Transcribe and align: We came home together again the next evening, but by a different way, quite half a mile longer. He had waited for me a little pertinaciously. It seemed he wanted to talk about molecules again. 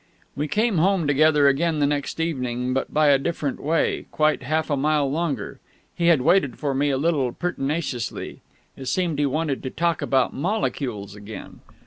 We 0.35 0.47
came 0.47 0.79
home 0.79 1.05
together 1.05 1.47
again 1.47 1.77
the 1.77 1.85
next 1.85 2.19
evening, 2.19 2.73
but 2.73 2.91
by 2.91 3.09
a 3.09 3.19
different 3.19 3.59
way, 3.59 4.07
quite 4.09 4.41
half 4.41 4.71
a 4.71 4.75
mile 4.75 5.11
longer. 5.11 5.59
He 5.93 6.07
had 6.07 6.21
waited 6.23 6.57
for 6.57 6.73
me 6.73 6.89
a 6.89 6.97
little 6.97 7.31
pertinaciously. 7.33 8.41
It 8.75 8.85
seemed 8.87 9.19
he 9.19 9.27
wanted 9.27 9.61
to 9.61 9.69
talk 9.69 10.01
about 10.01 10.33
molecules 10.33 11.13
again. 11.15 11.59